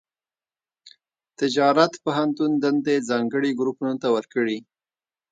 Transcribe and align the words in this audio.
تجارت 1.39 1.93
پوهنتون 2.03 2.51
دندې 2.63 2.95
ځانګړي 3.09 3.51
ګروپونو 3.59 3.95
ته 4.01 4.07
ورکړي. 4.15 4.57